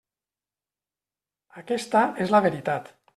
Aquesta 1.63 2.03
és 2.27 2.35
la 2.37 2.41
veritat. 2.47 2.91